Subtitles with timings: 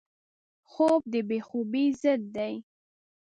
[0.69, 2.53] خوب د بې خوبۍ ضد دی